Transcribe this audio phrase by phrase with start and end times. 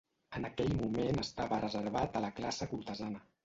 [0.37, 3.27] En aquell moment estava reservat a la classe cortesana.